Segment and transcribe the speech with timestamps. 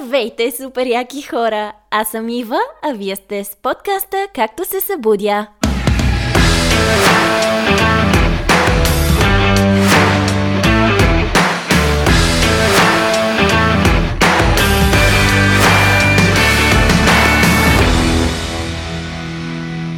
[0.00, 1.72] Здравейте, супер яки хора!
[1.90, 5.46] Аз съм Ива, а вие сте с подкаста Както се събудя.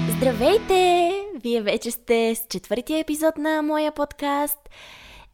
[0.08, 1.12] Здравейте!
[1.42, 4.58] Вие вече сте с четвъртия епизод на моя подкаст.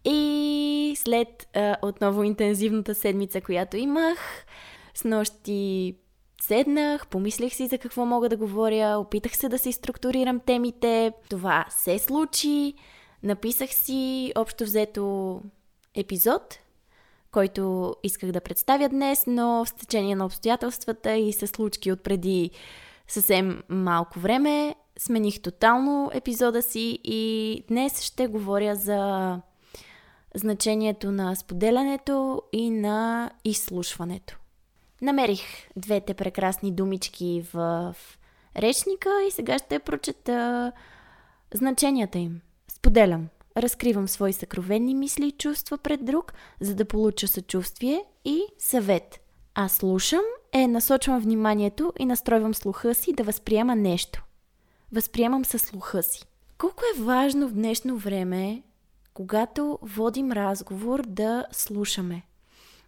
[0.07, 4.47] И след а, отново интензивната седмица, която имах,
[4.95, 5.97] с нощи
[6.43, 11.13] седнах, помислих си за какво мога да говоря, опитах се да си структурирам темите.
[11.31, 12.75] Това се случи.
[13.23, 15.41] Написах си общо взето
[15.95, 16.59] епизод,
[17.33, 22.51] който исках да представя днес, но в течение на обстоятелствата и с случки от преди
[23.09, 29.41] съвсем малко време смених тотално епизода си и днес ще говоря за
[30.37, 34.39] значението на споделянето и на изслушването.
[35.03, 37.97] Намерих двете прекрасни думички в
[38.57, 40.73] речника и сега ще прочета
[41.55, 42.41] значенията им.
[42.69, 43.29] Споделям.
[43.57, 49.21] Разкривам свои съкровенни мисли и чувства пред друг, за да получа съчувствие и съвет.
[49.55, 50.23] Аз слушам
[50.53, 54.25] е насочвам вниманието и настройвам слуха си да възприема нещо.
[54.93, 56.25] Възприемам със слуха си.
[56.59, 58.63] Колко е важно в днешно време
[59.17, 62.23] когато водим разговор, да слушаме.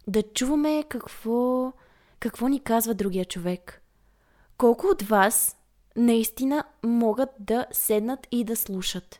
[0.07, 1.71] Да чуваме какво,
[2.19, 3.81] какво ни казва другия човек.
[4.57, 5.57] Колко от вас
[5.95, 9.19] наистина могат да седнат и да слушат?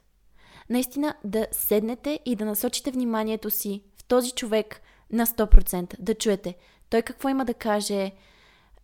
[0.69, 5.99] Наистина да седнете и да насочите вниманието си в този човек на 100%.
[5.99, 6.55] Да чуете
[6.89, 8.11] той какво има да каже,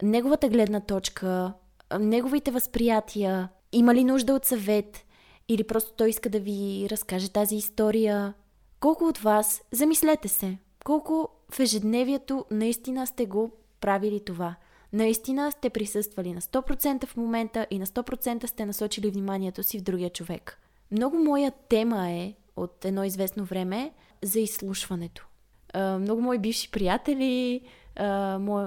[0.03, 1.53] неговата гледна точка,
[2.00, 5.05] неговите възприятия, има ли нужда от съвет,
[5.49, 8.33] или просто той иска да ви разкаже тази история.
[8.79, 13.51] Колко от вас, замислете се, колко в ежедневието наистина сте го
[13.81, 14.55] правили това.
[14.93, 19.83] Наистина сте присъствали на 100% в момента и на 100% сте насочили вниманието си в
[19.83, 20.59] другия човек.
[20.91, 23.91] Много моя тема е от едно известно време
[24.23, 25.28] за изслушването.
[25.75, 27.61] Много мои бивши приятели,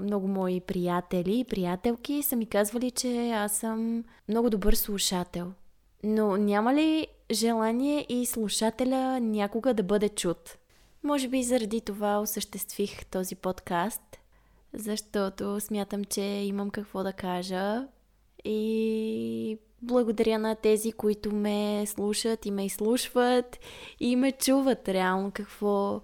[0.03, 5.53] много мои приятели и приятелки са ми казвали, че аз съм много добър слушател.
[6.03, 10.59] Но няма ли желание и слушателя някога да бъде чут?
[11.03, 14.03] Може би заради това осъществих този подкаст,
[14.73, 17.87] защото смятам, че имам какво да кажа
[18.45, 23.59] и благодаря на тези, които ме слушат и ме изслушват
[24.01, 26.01] и ме чуват реално какво,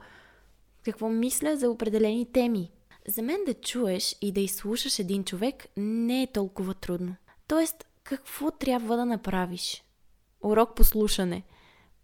[0.85, 2.71] какво мисля за определени теми.
[3.09, 7.17] За мен да чуеш и да изслушаш един човек не е толкова трудно.
[7.49, 9.85] Тоест, какво трябва да направиш?
[10.45, 11.43] урок по слушане.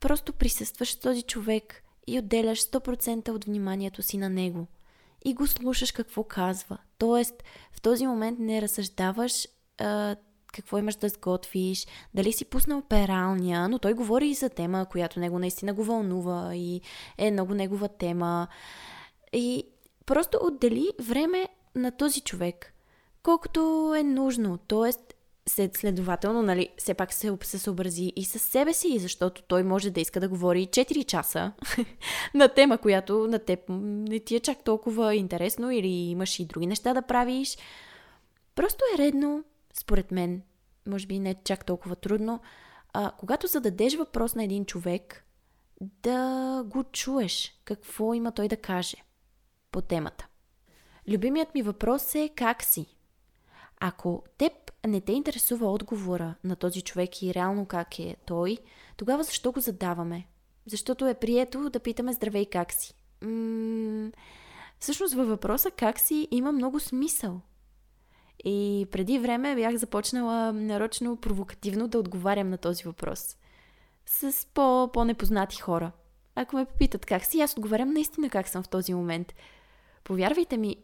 [0.00, 4.66] Просто присъстваш този човек и отделяш 100% от вниманието си на него.
[5.24, 6.78] И го слушаш какво казва.
[6.98, 10.16] Тоест, в този момент не разсъждаваш а,
[10.52, 15.20] какво имаш да сготвиш, дали си пуснал пералня, но той говори и за тема, която
[15.20, 16.80] него наистина го вълнува и
[17.18, 18.48] е много негова тема.
[19.32, 19.66] И
[20.06, 22.74] просто отдели време на този човек,
[23.22, 24.58] колкото е нужно.
[24.58, 25.14] Тоест,
[25.48, 30.00] следователно, нали, все пак се, се съобрази и с себе си, защото той може да
[30.00, 31.52] иска да говори 4 часа
[32.34, 36.66] на тема, която на теб не ти е чак толкова интересно или имаш и други
[36.66, 37.58] неща да правиш.
[38.54, 40.42] Просто е редно, според мен,
[40.86, 42.40] може би не е чак толкова трудно,
[42.92, 45.24] а, когато зададеш въпрос на един човек,
[45.80, 48.96] да го чуеш, какво има той да каже
[49.70, 50.26] по темата.
[51.08, 52.86] Любимият ми въпрос е как си?
[53.80, 54.52] Ако теб
[54.86, 58.58] не те интересува отговора на този човек и реално как е той,
[58.96, 60.26] тогава защо го задаваме?
[60.66, 62.94] Защото е прието да питаме здравей как си.
[63.22, 64.10] М-
[64.78, 67.40] всъщност във въпроса как си има много смисъл.
[68.44, 73.36] И преди време бях започнала нарочно провокативно да отговарям на този въпрос.
[74.06, 75.92] С по- по-непознати хора.
[76.34, 79.34] Ако ме попитат как си, аз отговарям наистина как съм в този момент.
[80.04, 80.76] Повярвайте ми,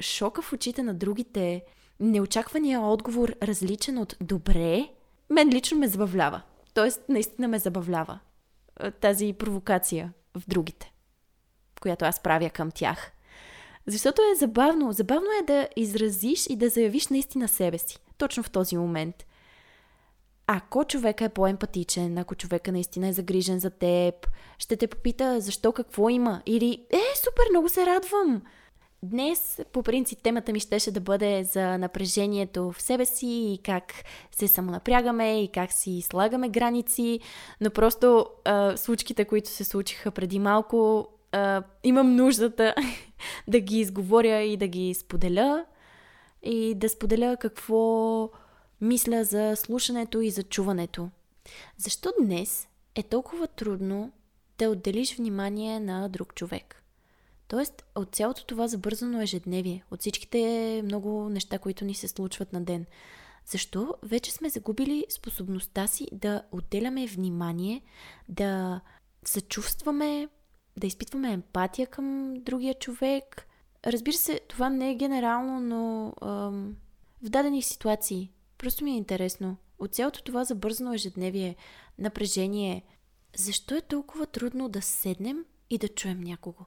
[0.00, 1.64] шока в очите на другите
[2.00, 4.88] неочаквания отговор различен от добре,
[5.30, 6.42] мен лично ме забавлява.
[6.74, 8.18] Тоест, наистина ме забавлява
[9.00, 10.92] тази провокация в другите,
[11.80, 13.12] която аз правя към тях.
[13.86, 14.92] Защото е забавно.
[14.92, 17.98] Забавно е да изразиш и да заявиш наистина себе си.
[18.18, 19.26] Точно в този момент.
[20.46, 24.14] Ако човека е по-емпатичен, ако човека наистина е загрижен за теб,
[24.58, 26.42] ще те попита защо, какво има.
[26.46, 28.42] Или, е, супер, много се радвам.
[29.02, 33.92] Днес, по принцип, темата ми щеше да бъде за напрежението в себе си и как
[34.30, 37.20] се самонапрягаме и как си слагаме граници,
[37.60, 42.74] но просто а, случките, които се случиха преди малко, а, имам нуждата
[43.48, 45.64] да ги изговоря и да ги споделя
[46.42, 48.30] и да споделя какво
[48.80, 51.08] мисля за слушането и за чуването.
[51.76, 54.12] Защо днес е толкова трудно
[54.58, 56.82] да отделиш внимание на друг човек?
[57.50, 62.60] Тоест, от цялото това забързано ежедневие, от всичките много неща, които ни се случват на
[62.60, 62.86] ден,
[63.46, 67.82] защо вече сме загубили способността си да отделяме внимание,
[68.28, 68.80] да
[69.24, 70.28] съчувстваме,
[70.76, 73.46] да изпитваме емпатия към другия човек.
[73.86, 76.76] Разбира се, това не е генерално, но ам,
[77.22, 79.56] в дадени ситуации просто ми е интересно.
[79.78, 81.56] От цялото това забързано ежедневие,
[81.98, 82.82] напрежение,
[83.36, 86.64] защо е толкова трудно да седнем и да чуем някого?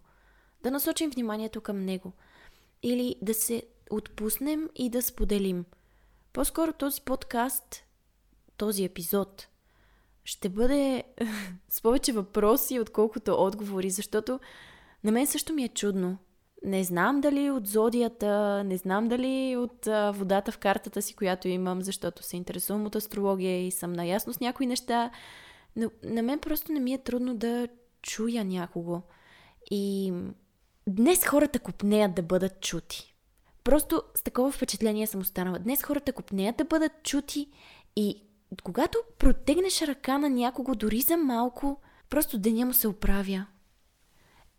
[0.64, 2.12] Да насочим вниманието към него.
[2.84, 5.66] Или да се отпуснем и да споделим.
[6.34, 7.84] По-скоро този подкаст,
[8.58, 9.48] този епизод,
[10.24, 11.04] ще бъде
[11.70, 14.40] с повече въпроси, отколкото отговори, защото
[15.04, 16.18] на мен също ми е чудно.
[16.66, 19.86] Не знам дали от зодията, не знам дали от
[20.18, 24.40] водата в картата си, която имам, защото се интересувам от астрология и съм наясно с
[24.40, 25.12] някои неща,
[25.76, 27.68] но на мен просто не ми е трудно да
[28.02, 29.02] чуя някого.
[29.72, 30.14] И
[30.88, 33.16] днес хората купнеят да бъдат чути.
[33.64, 35.60] Просто с такова впечатление съм останала.
[35.60, 37.50] Днес хората купнеят да бъдат чути
[37.96, 38.24] и
[38.64, 43.46] когато протегнеш ръка на някого дори за малко, просто деня му се оправя.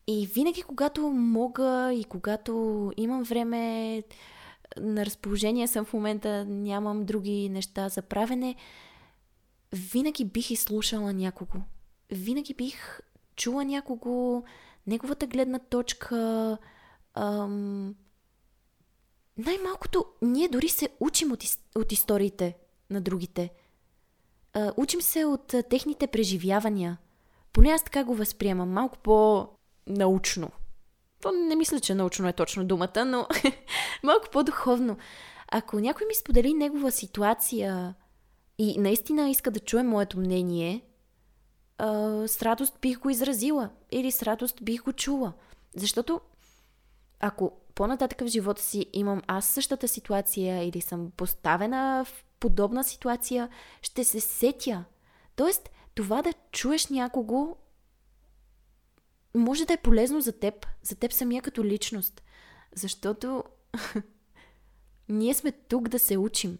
[0.07, 4.03] И винаги, когато мога и когато имам време,
[4.81, 8.57] на разположение съм в момента, нямам други неща за правене,
[9.73, 11.59] винаги бих изслушала някого.
[12.11, 13.01] Винаги бих
[13.37, 14.45] чула някого,
[14.87, 16.59] неговата гледна точка.
[17.15, 17.95] Ам...
[19.37, 21.43] Най-малкото, ние дори се учим от,
[21.77, 22.57] от историите
[22.91, 23.51] на другите–
[24.55, 26.99] а, учим се от а, техните преживявания.
[27.53, 28.71] Поне аз така го възприемам.
[28.71, 30.51] Малко по-научно.
[31.23, 33.27] То не мисля, че научно е точно думата, но
[34.03, 34.97] малко по-духовно.
[35.49, 37.95] Ако някой ми сподели негова ситуация
[38.59, 40.83] и наистина иска да чуе моето мнение,
[41.79, 45.33] а, с радост бих го изразила или с радост бих го чула.
[45.77, 46.21] Защото
[47.21, 53.49] ако по-нататък в живота си имам аз същата ситуация или съм поставена в подобна ситуация,
[53.83, 54.85] ще се сетя.
[55.37, 57.57] Тоест, това да чуеш някого
[59.35, 62.23] може да е полезно за теб, за теб самия като личност.
[62.75, 63.45] Защото
[65.09, 66.59] ние сме тук да се учим.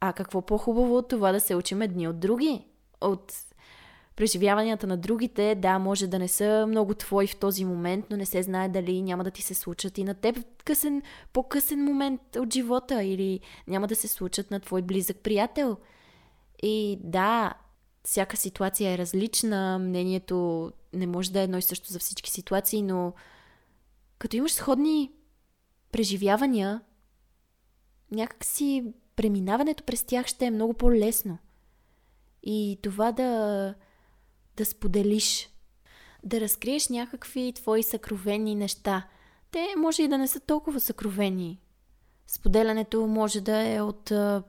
[0.00, 2.66] А какво по-хубаво от това да се учим едни от други?
[3.00, 3.34] От
[4.18, 8.26] преживяванията на другите, да, може да не са много твои в този момент, но не
[8.26, 12.20] се знае дали няма да ти се случат и на теб в късен, по-късен момент
[12.36, 15.76] от живота или няма да се случат на твой близък приятел.
[16.62, 17.54] И да,
[18.04, 22.82] всяка ситуация е различна, мнението не може да е едно и също за всички ситуации,
[22.82, 23.12] но
[24.18, 25.12] като имаш сходни
[25.92, 26.80] преживявания,
[28.10, 28.84] някакси
[29.16, 31.38] преминаването през тях ще е много по-лесно.
[32.42, 33.74] И това да
[34.58, 35.50] да споделиш,
[36.24, 39.06] да разкриеш някакви твои съкровени неща.
[39.50, 41.60] Те може и да не са толкова съкровени.
[42.26, 44.42] Споделянето може да е от а,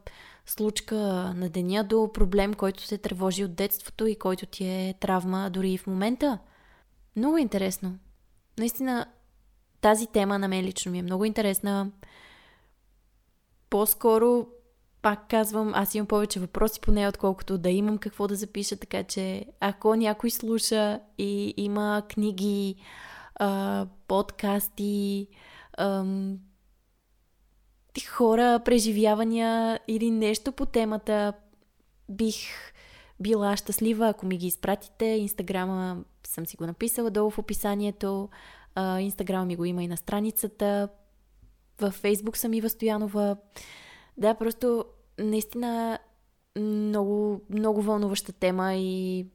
[0.46, 0.96] случка
[1.36, 5.72] на деня до проблем, който се тревожи от детството и който ти е травма дори
[5.72, 6.40] и в момента.
[7.16, 7.98] Много интересно.
[8.58, 9.06] Наистина,
[9.82, 11.92] тази тема на мен лично ми е много интересна.
[13.70, 14.48] По-скоро
[15.02, 19.04] пак казвам, аз имам повече въпроси по нея, отколкото да имам какво да запиша, така
[19.04, 22.76] че ако някой слуша и има книги,
[24.08, 25.28] подкасти,
[28.08, 31.34] хора, преживявания или нещо по темата,
[32.10, 32.36] бих
[33.20, 35.06] била щастлива, ако ми ги изпратите.
[35.06, 38.30] Инстаграма съм си го написала долу в описанието.
[39.00, 40.90] Инстаграма ми го има и на страницата.
[41.82, 43.36] Във Фейсбук съм и Стоянова.
[44.20, 44.86] Да, просто
[45.20, 46.00] наистина
[46.58, 49.26] много, много вълнуваща тема и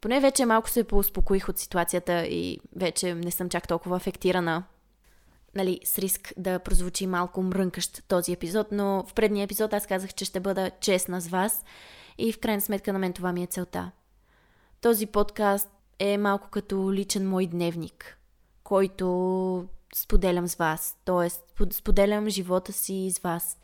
[0.00, 4.64] поне вече малко се поуспокоих от ситуацията и вече не съм чак толкова афектирана.
[5.54, 10.14] Нали, с риск да прозвучи малко мрънкащ този епизод, но в предния епизод аз казах,
[10.14, 11.64] че ще бъда честна с вас
[12.18, 13.90] и в крайна сметка на мен това ми е целта.
[14.80, 18.18] Този подкаст е малко като личен мой дневник,
[18.64, 20.96] който споделям с вас.
[21.04, 23.58] Тоест, споделям живота си с вас.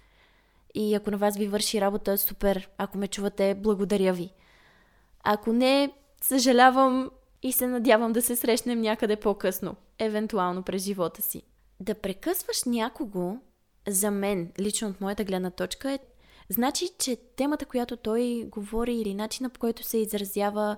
[0.75, 2.71] И ако на вас ви върши работа, супер.
[2.79, 4.33] Ако ме чувате, благодаря ви.
[5.25, 7.11] Ако не, съжалявам
[7.43, 11.43] и се надявам да се срещнем някъде по-късно, евентуално през живота си.
[11.81, 13.37] Да прекъсваш някого,
[13.89, 15.99] за мен, лично от моята гледна точка, е
[16.49, 20.77] значи, че темата, която той говори или начина по който се изразява,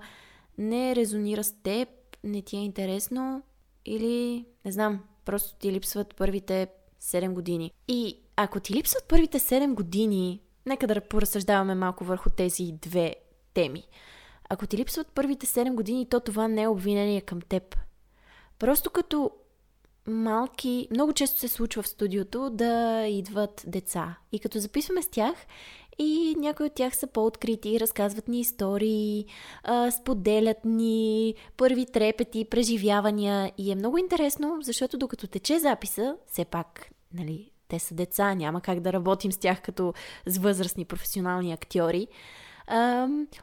[0.58, 1.88] не резонира с теб,
[2.24, 3.42] не ти е интересно
[3.84, 6.66] Или, не знам, просто ти липсват първите
[7.02, 7.72] 7 години.
[7.88, 13.14] И ако ти липсват първите 7 години, нека да поразсъждаваме малко върху тези две
[13.54, 13.84] теми.
[14.48, 17.76] Ако ти липсват първите 7 години, то това не е обвинение към теб.
[18.58, 19.30] Просто като
[20.08, 24.18] малки, много често се случва в студиото да идват деца.
[24.32, 25.34] И като записваме с тях,
[25.98, 29.26] и някои от тях са по-открити, разказват ни истории,
[29.64, 33.52] а, споделят ни първи трепети, преживявания.
[33.58, 38.60] И е много интересно, защото докато тече записа, все пак, нали, те са деца, няма
[38.60, 39.94] как да работим с тях като
[40.26, 42.06] с възрастни професионални актьори.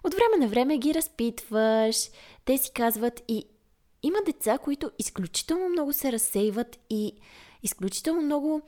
[0.03, 2.09] От време на време ги разпитваш,
[2.45, 3.45] те си казват и
[4.03, 7.13] има деца, които изключително много се разсейват и
[7.63, 8.61] изключително много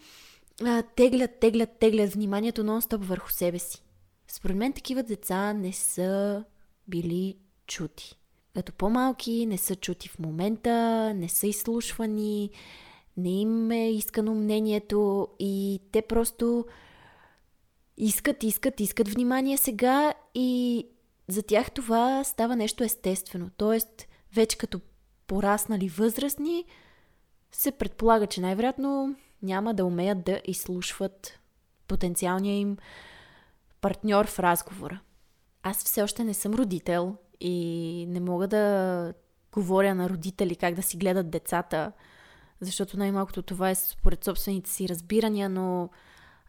[0.96, 3.82] теглят, теглят, теглят вниманието нон-стоп върху себе си.
[4.28, 6.44] Според мен такива деца не са
[6.88, 7.38] били
[7.68, 8.18] чути.
[8.54, 12.50] Като по-малки не са чути в момента, не са изслушвани,
[13.18, 16.66] не им е искано мнението и те просто
[17.98, 20.88] искат, искат, искат внимание сега и
[21.28, 23.50] за тях това става нещо естествено.
[23.58, 24.80] Тоест, вече като
[25.28, 26.66] пораснали възрастни,
[27.52, 31.40] се предполага, че най-вероятно няма да умеят да изслушват
[31.88, 32.78] потенциалния им
[33.82, 35.00] партньор в разговора.
[35.64, 39.14] Аз все още не съм родител и не мога да
[39.52, 41.92] говоря на родители как да си гледат децата,
[42.62, 45.90] защото най-малкото това е според собствените си разбирания, но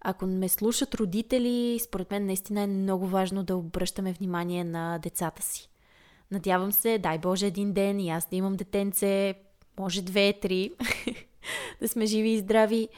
[0.00, 5.42] ако ме слушат родители, според мен наистина е много важно да обръщаме внимание на децата
[5.42, 5.68] си.
[6.30, 9.34] Надявам се, дай Боже, един ден и аз да имам детенце,
[9.78, 10.70] може две, три,
[11.80, 12.88] да сме живи и здрави.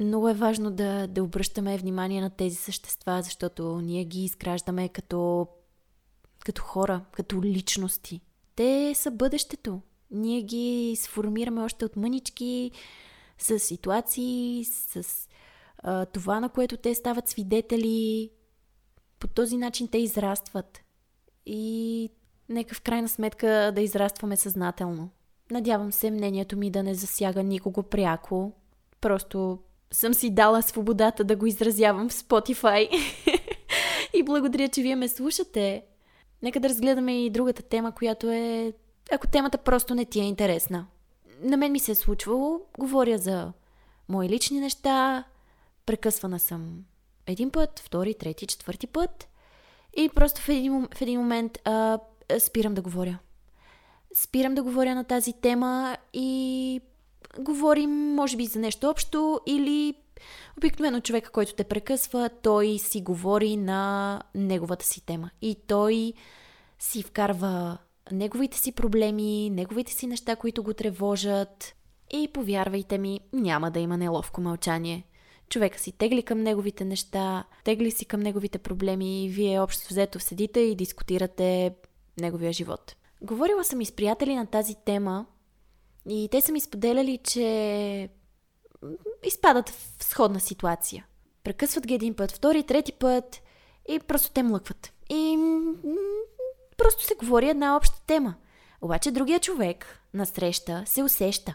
[0.00, 5.48] Много е важно да, да обръщаме внимание на тези същества, защото ние ги изграждаме като,
[6.44, 8.20] като хора, като личности.
[8.56, 9.80] Те са бъдещето.
[10.12, 12.70] Ние ги сформираме още от мънички,
[13.38, 15.28] с ситуации, с
[15.78, 18.30] а, това, на което те стават свидетели.
[19.18, 20.80] По този начин те израстват.
[21.46, 22.10] И
[22.48, 25.10] нека в крайна сметка да израстваме съзнателно.
[25.50, 28.52] Надявам се мнението ми да не засяга никого пряко.
[29.00, 29.58] Просто
[29.90, 32.88] съм си дала свободата да го изразявам в Spotify.
[34.14, 35.84] и благодаря, че вие ме слушате.
[36.42, 38.72] Нека да разгледаме и другата тема, която е...
[39.12, 40.86] Ако темата просто не ти е интересна.
[41.40, 43.52] На мен ми се е случвало, говоря за
[44.08, 45.24] мои лични неща,
[45.86, 46.84] прекъсвана съм
[47.26, 49.28] един път, втори, трети, четвърти път
[49.96, 51.98] и просто в един, в един момент а,
[52.38, 53.18] спирам да говоря
[54.14, 56.80] спирам да говоря на тази тема и
[57.38, 59.94] говорим, може би, за нещо общо или
[60.58, 65.30] обикновено човека, който те прекъсва, той си говори на неговата си тема.
[65.42, 66.12] И той
[66.78, 67.78] си вкарва
[68.10, 71.74] неговите си проблеми, неговите си неща, които го тревожат.
[72.10, 75.04] И повярвайте ми, няма да има неловко мълчание.
[75.48, 80.20] Човека си тегли към неговите неща, тегли си към неговите проблеми и вие общо взето
[80.20, 81.74] седите и дискутирате
[82.20, 82.96] неговия живот.
[83.22, 85.26] Говорила съм и с приятели на тази тема
[86.08, 88.08] и те са ми споделяли, че
[89.24, 91.06] изпадат в сходна ситуация.
[91.44, 93.42] Прекъсват ги един път, втори, трети път
[93.88, 94.92] и просто те млъкват.
[95.10, 95.36] И
[96.76, 98.34] просто се говори една обща тема.
[98.80, 101.54] Обаче другия човек на среща се усеща.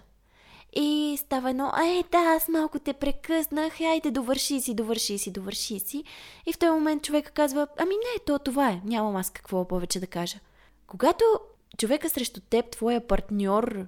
[0.73, 5.79] И става едно, ай да, аз малко те прекъснах, айде довърши си, довърши си, довърши
[5.79, 6.03] си.
[6.45, 9.99] И в този момент човека казва, ами не, то това е, нямам аз какво повече
[9.99, 10.39] да кажа.
[10.87, 11.25] Когато
[11.77, 13.85] човека срещу теб, твоя партньор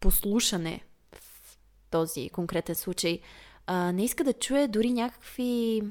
[0.00, 0.84] по слушане
[1.14, 1.58] в
[1.90, 3.20] този конкретен случай,
[3.66, 5.82] а, не иска да чуе дори някакви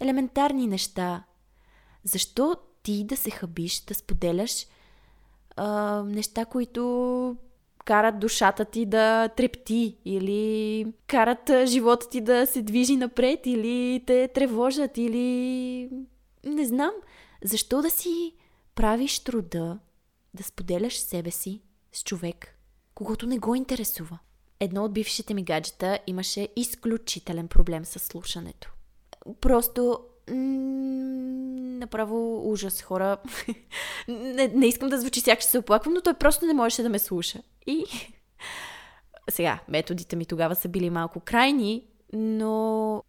[0.00, 1.24] елементарни неща.
[2.04, 2.56] Защо
[2.88, 4.66] ти да се хабиш, да споделяш
[5.56, 7.36] а, неща, които
[7.84, 14.28] карат душата ти да трепти или карат живота ти да се движи напред или те
[14.34, 15.90] тревожат или
[16.44, 16.90] не знам.
[17.44, 18.34] Защо да си
[18.74, 19.78] правиш труда
[20.34, 21.60] да споделяш себе си
[21.92, 22.58] с човек,
[22.94, 24.18] когато не го интересува.
[24.60, 28.72] Едно от бившите ми гаджета имаше изключителен проблем с слушането.
[29.40, 33.16] Просто м- направо ужас, хора.
[34.08, 36.98] не, не искам да звучи сякаш се оплаквам, но той просто не можеше да ме
[36.98, 37.38] слуша.
[37.66, 37.84] И
[39.30, 43.02] сега, методите ми тогава са били малко крайни, но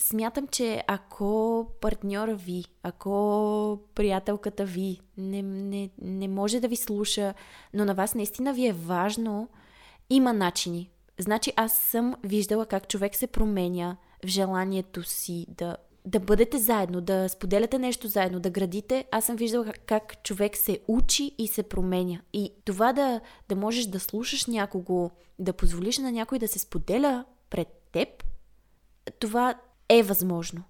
[0.00, 7.34] смятам, че ако партньора ви, ако приятелката ви не, не, не може да ви слуша,
[7.74, 9.48] но на вас наистина ви е важно,
[10.10, 10.90] има начини.
[11.18, 15.76] Значи аз съм виждала как човек се променя в желанието си да
[16.06, 19.04] да бъдете заедно, да споделяте нещо заедно, да градите.
[19.10, 22.20] Аз съм виждала как човек се учи и се променя.
[22.32, 27.24] И това да, да можеш да слушаш някого, да позволиш на някой да се споделя
[27.50, 28.08] пред теб,
[29.18, 29.54] това
[29.88, 30.62] е възможно.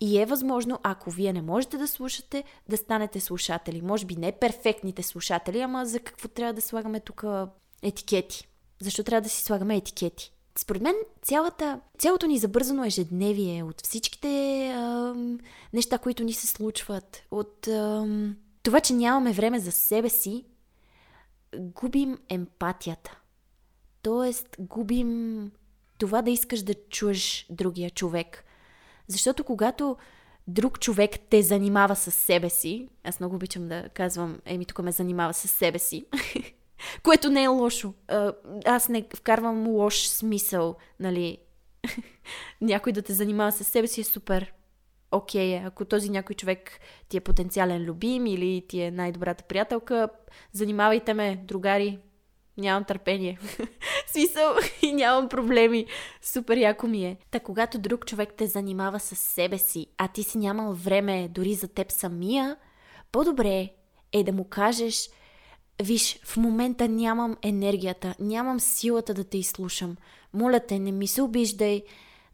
[0.00, 3.82] И е възможно, ако вие не можете да слушате, да станете слушатели.
[3.82, 7.24] Може би не перфектните слушатели, ама за какво трябва да слагаме тук
[7.82, 8.48] етикети?
[8.80, 10.32] Защо трябва да си слагаме етикети?
[10.60, 14.28] Според мен цялата, цялото ни забързано ежедневие от всичките
[14.76, 15.14] а,
[15.72, 18.06] неща, които ни се случват, от а,
[18.62, 20.44] това, че нямаме време за себе си,
[21.56, 23.18] губим емпатията.
[24.02, 25.50] Тоест, губим
[25.98, 28.44] това да искаш да чуеш другия човек.
[29.08, 29.96] Защото когато
[30.48, 34.92] друг човек те занимава с себе си, аз много обичам да казвам, еми тук ме
[34.92, 36.06] занимава с себе си,
[37.02, 37.94] което не е лошо.
[38.64, 41.38] Аз не вкарвам лош смисъл, нали.
[42.60, 44.52] някой да те занимава с себе си е супер.
[45.12, 50.08] Окей, okay, ако този някой човек ти е потенциален любим или ти е най-добрата приятелка,
[50.52, 51.98] занимавайте ме, другари,
[52.58, 53.38] нямам търпение.
[54.06, 55.86] Смисъл и нямам проблеми.
[56.22, 57.16] Супер яко ми е.
[57.30, 61.54] Та когато друг човек те занимава с себе си, а ти си нямал време дори
[61.54, 62.56] за теб самия,
[63.12, 63.68] по-добре
[64.12, 65.10] е да му кажеш
[65.82, 69.96] Виж, в момента нямам енергията, нямам силата да те изслушам.
[70.34, 71.82] Моля те, не ми се обиждай.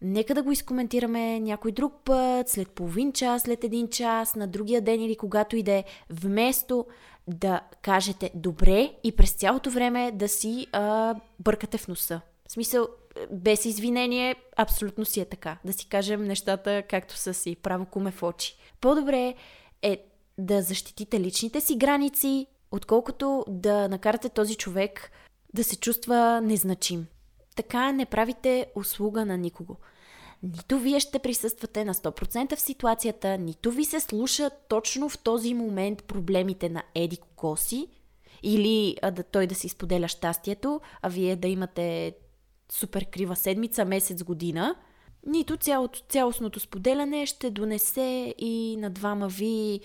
[0.03, 4.81] Нека да го изкоментираме някой друг път, след половин час, след един час, на другия
[4.81, 6.87] ден или когато иде, вместо
[7.29, 12.21] да кажете добре и през цялото време да си а, бъркате в носа.
[12.49, 12.89] В смисъл,
[13.33, 15.59] без извинение, абсолютно си е така.
[15.65, 18.57] Да си кажем нещата както са си, право куме в очи.
[18.81, 19.35] По-добре
[19.83, 20.05] е
[20.39, 25.11] да защитите личните си граници, отколкото да накарате този човек
[25.55, 27.07] да се чувства незначим.
[27.57, 29.77] Така не правите услуга на никого.
[30.43, 35.55] Нито вие ще присъствате на 100% в ситуацията, нито ви се слуша точно в този
[35.55, 37.89] момент проблемите на Еди Коси,
[38.43, 42.17] или а, да той да си споделя щастието, а вие да имате
[42.73, 44.77] супер крива седмица, месец, година,
[45.27, 49.81] нито цялото, цялостното споделяне ще донесе и на двама ви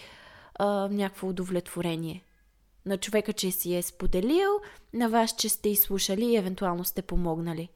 [0.56, 2.24] а, някакво удовлетворение.
[2.86, 4.50] На човека, че си е споделил,
[4.94, 7.70] на вас, че сте изслушали и евентуално сте помогнали.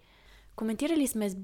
[0.56, 1.38] Коментирали сме с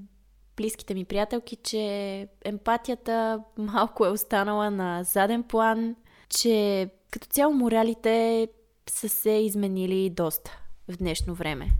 [0.56, 5.96] близките ми приятелки, че емпатията малко е останала на заден план,
[6.28, 8.48] че като цяло моралите
[8.90, 11.70] са се изменили доста в днешно време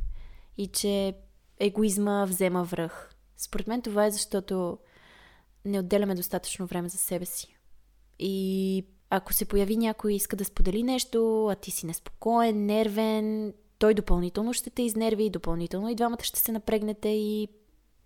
[0.59, 1.15] и че
[1.61, 3.15] егоизма взема връх.
[3.37, 4.79] Според мен това е защото
[5.65, 7.57] не отделяме достатъчно време за себе си.
[8.19, 13.55] И ако се появи някой и иска да сподели нещо, а ти си неспокоен, нервен,
[13.79, 17.49] той допълнително ще те изнерви, допълнително и двамата ще се напрегнете и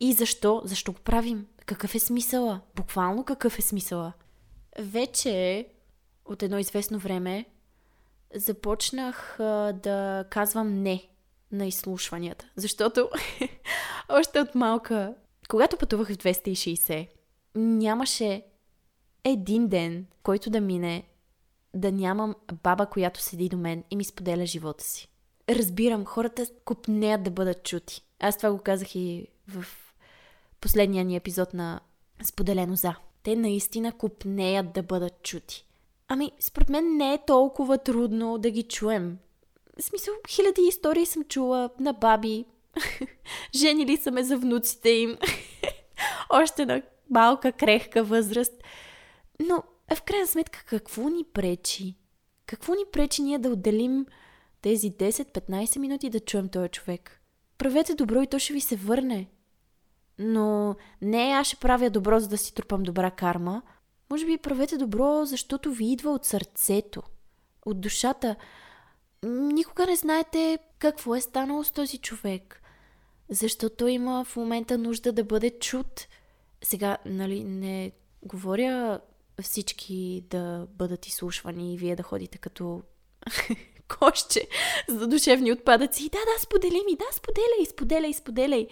[0.00, 0.62] и защо?
[0.64, 1.46] Защо го правим?
[1.66, 2.60] Какъв е смисъла?
[2.76, 4.12] Буквално какъв е смисъла?
[4.78, 5.66] Вече
[6.24, 7.44] от едно известно време
[8.34, 11.08] започнах а, да казвам не
[11.52, 12.46] на изслушванията.
[12.56, 13.10] Защото
[14.08, 15.14] още от малка,
[15.48, 17.08] когато пътувах в 260,
[17.54, 18.42] нямаше
[19.30, 21.02] един ден, който да мине,
[21.74, 25.08] да нямам баба, която седи до мен и ми споделя живота си.
[25.48, 28.02] Разбирам, хората купнеят да бъдат чути.
[28.20, 29.64] Аз това го казах и в
[30.60, 31.80] последния ни епизод на
[32.24, 32.94] Споделено за.
[33.22, 35.66] Те наистина купнеят да бъдат чути.
[36.08, 39.18] Ами, според мен не е толкова трудно да ги чуем.
[39.78, 42.44] В смисъл, хиляди истории съм чула на баби.
[43.54, 45.18] Женили са ме за внуците им.
[46.30, 48.52] Още на малка, крехка възраст.
[49.40, 49.62] Но,
[49.94, 51.96] в крайна сметка, какво ни пречи?
[52.46, 54.06] Какво ни пречи ние да отделим
[54.62, 57.20] тези 10-15 минути да чуем този човек?
[57.58, 59.28] Правете добро и то ще ви се върне.
[60.18, 63.62] Но не аз ще правя добро, за да си трупам добра карма.
[64.10, 67.02] Може би правете добро, защото ви идва от сърцето,
[67.66, 68.36] от душата.
[69.24, 72.62] Никога не знаете какво е станало с този човек.
[73.28, 76.06] Защото има в момента нужда да бъде чут.
[76.64, 79.00] Сега, нали, не говоря
[79.42, 82.82] всички да бъдат изслушвани и вие да ходите като
[83.98, 84.48] кошче
[84.88, 86.02] за душевни отпадъци.
[86.02, 88.68] Да, да, сподели ми, да, споделяй, споделяй, споделяй.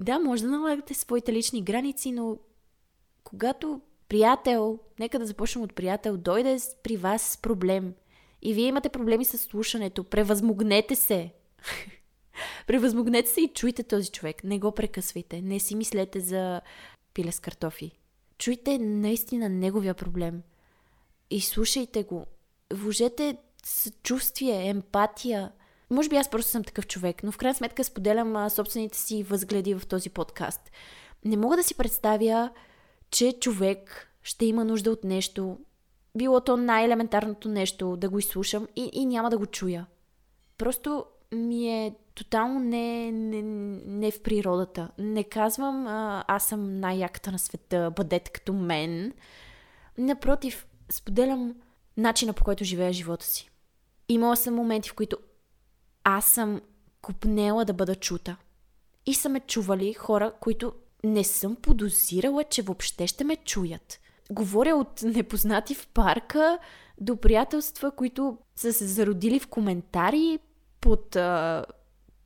[0.00, 2.38] Да, може да налагате своите лични граници, но
[3.24, 7.94] когато приятел, нека да започнем от приятел, дойде при вас с проблем
[8.42, 11.30] и вие имате проблеми с слушането, превъзмогнете се.
[12.66, 14.44] превъзмогнете се и чуйте този човек.
[14.44, 15.42] Не го прекъсвайте.
[15.42, 16.60] Не си мислете за
[17.14, 17.99] пиле с картофи.
[18.40, 20.42] Чуйте наистина неговия проблем.
[21.30, 22.26] И слушайте го.
[22.72, 25.52] Вложете съчувствие, емпатия,
[25.90, 29.74] може би аз просто съм такъв човек, но в крайна сметка споделям собствените си възгледи
[29.74, 30.70] в този подкаст.
[31.24, 32.50] Не мога да си представя,
[33.10, 35.58] че човек ще има нужда от нещо,
[36.16, 39.86] било то най-елементарното нещо, да го изслушам и, и няма да го чуя.
[40.58, 43.42] Просто ми е тотално не, не,
[43.86, 44.90] не в природата.
[44.98, 49.12] Не казвам, а, аз съм най-яката на света, бъдете като мен.
[49.98, 51.54] Напротив, споделям
[51.96, 53.50] начина по който живея живота си.
[54.08, 55.16] Имала съм моменти, в които
[56.04, 56.60] аз съм
[57.02, 58.36] купнела да бъда чута.
[59.06, 60.72] И са ме чували хора, които
[61.04, 64.00] не съм подозирала, че въобще ще ме чуят.
[64.30, 66.58] Говоря от непознати в парка
[67.00, 70.38] до приятелства, които са се зародили в коментари
[70.80, 71.64] под а,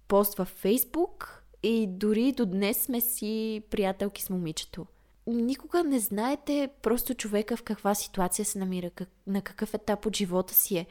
[0.08, 4.86] пост във Фейсбук и дори до днес сме си приятелки с момичето.
[5.26, 10.16] Никога не знаете просто човека в каква ситуация се намира, как, на какъв етап от
[10.16, 10.86] живота си е.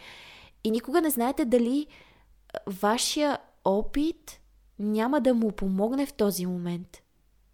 [0.63, 1.87] И никога не знаете дали
[2.67, 4.39] вашия опит
[4.79, 7.03] няма да му помогне в този момент.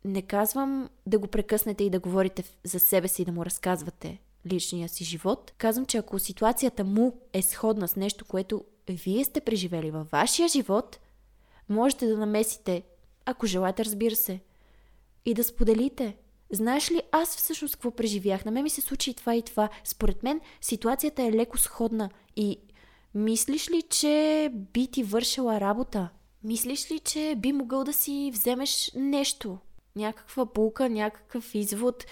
[0.06, 4.20] Не казвам да го прекъснете и да говорите за себе си и да му разказвате
[4.48, 5.54] личния си живот.
[5.58, 10.48] Казвам, че ако ситуацията му е сходна с нещо, което вие сте преживели във вашия
[10.48, 11.00] живот,
[11.70, 12.84] можете да намесите,
[13.26, 14.40] ако желаете, разбира се,
[15.26, 16.18] и да споделите.
[16.52, 18.46] Знаеш ли, аз всъщност какво преживях?
[18.46, 19.70] На мен ми се случи и това и това.
[19.84, 22.58] Според мен ситуацията е леко сходна и
[23.16, 26.10] мислиш ли, че би ти вършила работа?
[26.44, 29.58] Мислиш ли, че би могъл да си вземеш нещо?
[29.96, 32.06] Някаква булка, някакъв извод,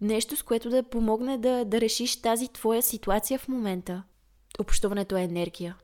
[0.00, 4.02] нещо с което да помогне да, да решиш тази твоя ситуация в момента?
[4.58, 5.76] Общуването е енергия.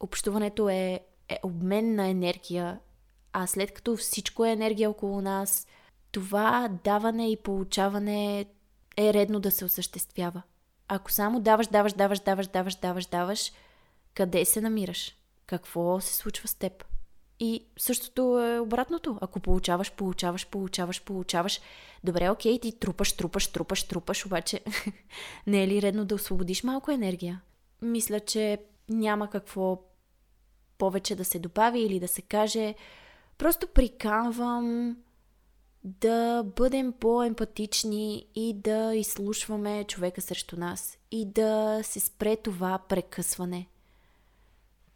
[0.00, 2.78] Общуването е, е обмен на енергия,
[3.32, 5.66] а след като всичко е енергия около нас,
[6.12, 8.46] това даване и получаване
[8.96, 10.42] е редно да се осъществява.
[10.88, 13.52] Ако само даваш, даваш, даваш, даваш, даваш, даваш, даваш,
[14.14, 15.16] къде се намираш?
[15.46, 16.84] Какво се случва с теб?
[17.40, 19.18] И същото е обратното.
[19.20, 21.60] Ако получаваш, получаваш, получаваш, получаваш,
[22.04, 24.60] добре, окей, ти трупаш, трупаш, трупаш, трупаш, обаче
[25.46, 27.42] не е ли редно да освободиш малко енергия?
[27.82, 29.82] Мисля, че няма какво
[30.78, 32.74] повече да се добави или да се каже.
[33.38, 34.96] Просто приканвам
[35.84, 43.66] да бъдем по-емпатични и да изслушваме човека срещу нас и да се спре това прекъсване.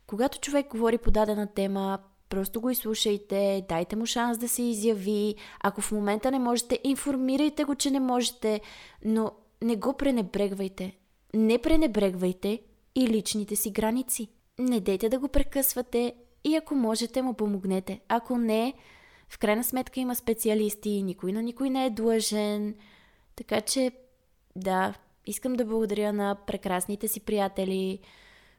[0.07, 5.35] Когато човек говори по дадена тема, просто го изслушайте, дайте му шанс да се изяви.
[5.61, 8.61] Ако в момента не можете, информирайте го, че не можете,
[9.05, 10.97] но не го пренебрегвайте.
[11.35, 12.61] Не пренебрегвайте
[12.95, 14.29] и личните си граници.
[14.62, 18.01] Не дейте да го прекъсвате и ако можете, му помогнете.
[18.09, 18.75] Ако не,
[19.29, 22.75] в крайна сметка има специалисти, никой на никой не е длъжен.
[23.37, 23.92] Така че,
[24.57, 24.94] да,
[25.27, 27.98] искам да благодаря на прекрасните си приятели,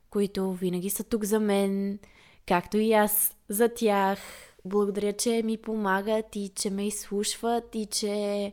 [0.10, 2.00] които винаги са тук за мен,
[2.48, 4.20] както и аз за тях.
[4.66, 8.52] Благодаря, че ми помагат и че ме изслушват и че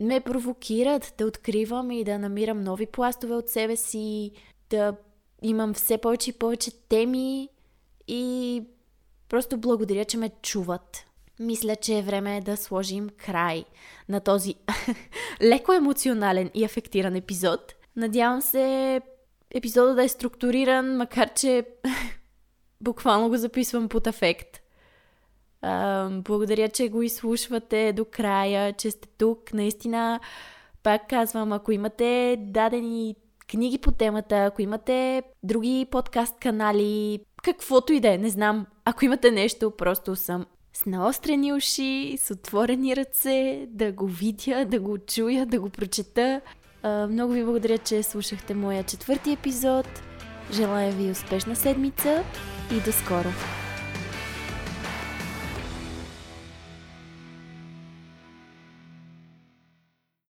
[0.00, 4.30] ме провокират да откривам и да намирам нови пластове от себе си,
[4.70, 4.96] да
[5.44, 7.48] имам все повече и повече теми
[8.08, 8.62] и
[9.28, 11.06] просто благодаря, че ме чуват.
[11.40, 13.64] Мисля, че е време да сложим край
[14.08, 14.54] на този
[15.42, 17.74] леко емоционален и афектиран епизод.
[17.96, 19.00] Надявам се
[19.50, 21.66] епизода да е структуриран, макар че
[22.80, 24.60] буквално го записвам под афект.
[26.10, 29.52] Благодаря, че го изслушвате до края, че сте тук.
[29.52, 30.20] Наистина,
[30.82, 33.16] пак казвам, ако имате дадени
[33.50, 38.66] книги по темата, ако имате други подкаст канали, каквото и да е, не знам.
[38.84, 44.80] Ако имате нещо, просто съм с наострени уши, с отворени ръце, да го видя, да
[44.80, 46.40] го чуя, да го прочета.
[46.84, 49.86] много ви благодаря, че слушахте моя четвърти епизод.
[50.52, 52.24] Желая ви успешна седмица
[52.72, 53.63] и до скоро!